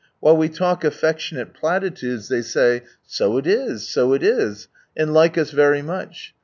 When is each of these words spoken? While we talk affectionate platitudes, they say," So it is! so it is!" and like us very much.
While 0.19 0.35
we 0.35 0.49
talk 0.49 0.83
affectionate 0.83 1.53
platitudes, 1.53 2.27
they 2.27 2.41
say," 2.41 2.81
So 3.05 3.37
it 3.37 3.45
is! 3.45 3.87
so 3.87 4.13
it 4.13 4.23
is!" 4.23 4.67
and 4.97 5.13
like 5.13 5.37
us 5.37 5.51
very 5.51 5.83
much. 5.83 6.33